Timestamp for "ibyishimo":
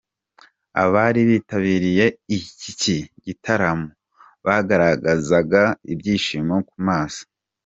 5.93-6.55